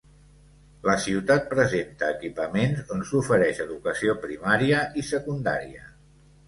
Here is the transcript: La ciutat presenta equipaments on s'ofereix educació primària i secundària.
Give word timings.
La 0.89 0.95
ciutat 1.03 1.45
presenta 1.51 2.09
equipaments 2.15 2.91
on 2.97 3.07
s'ofereix 3.11 3.63
educació 3.69 4.19
primària 4.27 4.85
i 5.03 5.07
secundària. 5.15 5.89